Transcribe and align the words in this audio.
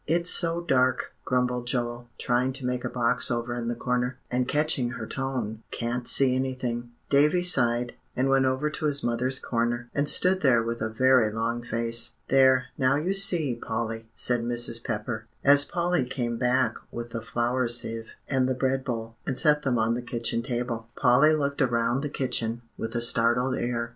"It's 0.07 0.31
so 0.31 0.61
dark," 0.61 1.13
grumbled 1.25 1.67
Joel, 1.67 2.09
trying 2.17 2.53
to 2.53 2.65
make 2.65 2.83
a 2.83 2.89
box 2.89 3.29
over 3.29 3.53
in 3.53 3.67
the 3.67 3.75
corner, 3.75 4.17
and 4.31 4.47
catching 4.47 4.89
her 4.93 5.05
tone, 5.05 5.61
"can't 5.69 6.07
see 6.07 6.33
anything." 6.35 6.89
Davie 7.11 7.43
sighed, 7.43 7.93
and 8.15 8.27
went 8.27 8.45
over 8.47 8.71
to 8.71 8.85
his 8.87 9.03
mother's 9.03 9.37
corner, 9.37 9.91
and 9.93 10.09
stood 10.09 10.41
there 10.41 10.63
with 10.63 10.81
a 10.81 10.89
very 10.89 11.31
long 11.31 11.61
face. 11.63 12.15
"There, 12.29 12.65
now 12.79 12.95
you 12.95 13.13
see, 13.13 13.53
Polly," 13.53 14.07
said 14.15 14.41
Mrs. 14.43 14.83
Pepper, 14.83 15.27
as 15.43 15.65
Polly 15.65 16.03
came 16.05 16.35
back 16.37 16.73
with 16.89 17.11
the 17.11 17.21
flour 17.21 17.67
sieve 17.67 18.13
and 18.27 18.49
the 18.49 18.55
bread 18.55 18.83
bowl, 18.83 19.17
and 19.27 19.37
set 19.37 19.61
them 19.61 19.77
on 19.77 19.93
the 19.93 20.01
kitchen 20.01 20.41
table. 20.41 20.87
Polly 20.95 21.35
looked 21.35 21.61
around 21.61 22.01
the 22.01 22.09
kitchen 22.09 22.63
with 22.75 22.95
a 22.95 23.01
startled 23.01 23.55
air. 23.55 23.89